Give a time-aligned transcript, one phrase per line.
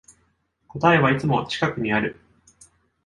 [0.69, 2.19] 答えはいつも近くにある